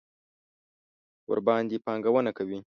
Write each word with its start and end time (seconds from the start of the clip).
ورباندې 1.29 1.77
پانګونه 1.85 2.31
کوي. 2.37 2.57